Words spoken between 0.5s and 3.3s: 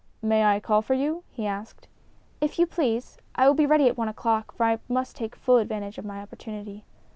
call for you?" he asked. "If you please.